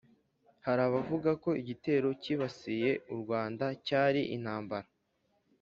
hari 0.65 0.81
abavuga 0.87 1.29
ko 1.43 1.49
igitero 1.61 2.07
cyibasiye 2.21 2.89
u 3.13 3.15
rwanda 3.21 3.65
cyari 3.85 4.21
intambara 4.35 4.87